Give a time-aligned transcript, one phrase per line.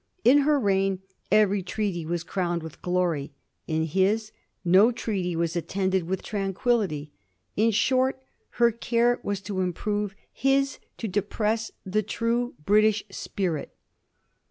[0.23, 0.97] In her reign
[1.31, 3.33] every treaty was crowned with glory;
[3.67, 4.31] in his
[4.65, 7.11] no peace was attended with tranquillity;
[7.55, 8.19] in short,
[8.53, 13.75] her care was to improve, his to depress the true British spirit."